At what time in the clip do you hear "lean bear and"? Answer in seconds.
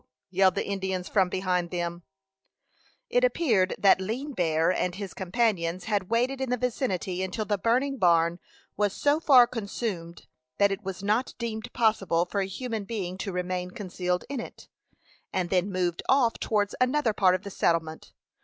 4.01-4.95